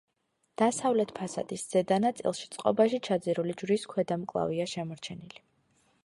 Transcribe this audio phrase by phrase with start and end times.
[0.59, 5.45] დასავლეთ ფასადის ზედა ნაწილში, წყობაში ჩაძირული ჯვრის ქვედა მკლავია შემორჩენილი.